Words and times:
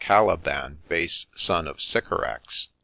'Caliban, 0.03 0.79
base 0.89 1.27
son 1.35 1.67
of 1.67 1.79
Sycorax.' 1.79 2.69